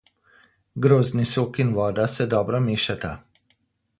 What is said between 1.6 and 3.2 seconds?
in voda se dobro mešata.